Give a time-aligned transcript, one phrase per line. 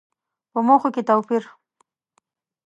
[0.51, 1.43] په موخو کې توپير.